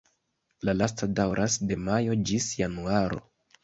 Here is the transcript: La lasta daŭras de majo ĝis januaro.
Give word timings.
La 0.69 0.73
lasta 0.77 1.09
daŭras 1.21 1.59
de 1.73 1.81
majo 1.91 2.19
ĝis 2.33 2.53
januaro. 2.65 3.27